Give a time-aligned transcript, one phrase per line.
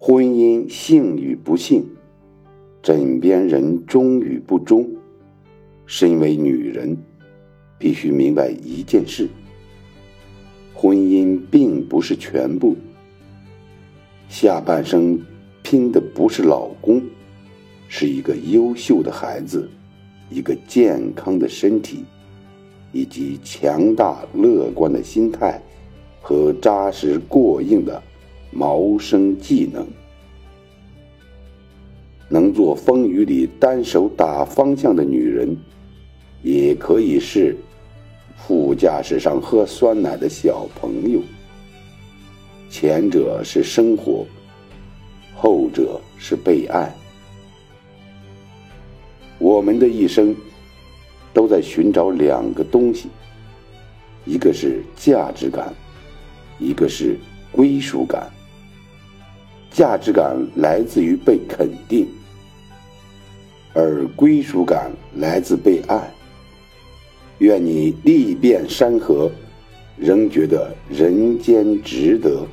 [0.00, 1.84] 婚姻幸与不幸，
[2.80, 4.88] 枕边人忠与不忠，
[5.86, 6.96] 身为女人，
[7.78, 9.28] 必须明白一件事：
[10.72, 12.76] 婚姻并不是全部。
[14.28, 15.20] 下半生
[15.64, 17.02] 拼的不是老公，
[17.88, 19.68] 是一个优秀的孩子，
[20.30, 22.04] 一个健康的身体，
[22.92, 25.60] 以及强大乐观的心态
[26.22, 28.00] 和扎实过硬的
[28.58, 29.86] 谋生技能。
[32.28, 35.56] 能做风雨里单手打方向的女人，
[36.42, 37.56] 也可以是
[38.36, 41.20] 副驾驶上喝酸奶的小朋友。
[42.68, 44.26] 前者是生活，
[45.36, 46.92] 后者是被爱。
[49.38, 50.34] 我们的一生
[51.32, 53.08] 都在寻找两个东西，
[54.26, 55.72] 一个是价值感，
[56.58, 57.16] 一个是
[57.52, 58.28] 归属感。
[59.78, 62.08] 价值感来自于被肯定，
[63.74, 66.12] 而归属感来自被爱。
[67.38, 69.30] 愿你历遍山河，
[69.96, 72.44] 仍觉得人间值得。